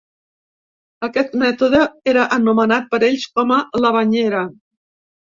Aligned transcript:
Aquest 1.07 1.35
mètode 1.41 1.81
era 2.13 2.23
anomenat 2.37 2.87
per 2.93 2.99
ells 3.09 3.25
com 3.35 3.53
a 3.57 3.59
“la 3.83 3.93
banyera”. 3.97 4.41